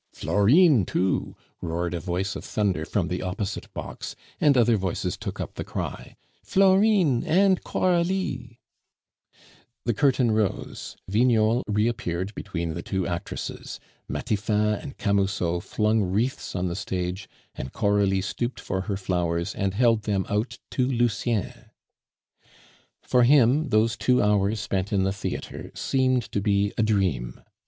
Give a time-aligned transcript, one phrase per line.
[0.13, 5.39] "Florine, too!" roared a voice of thunder from the opposite box, and other voices took
[5.39, 8.59] up the cry, "Florine and Coralie!"
[9.85, 16.67] The curtain rose, Vignol reappeared between the two actresses; Matifat and Camusot flung wreaths on
[16.67, 21.69] the stage, and Coralie stooped for her flowers and held them out to Lucien.
[23.03, 27.39] For him those two hours spent in the theatre seemed to be a dream.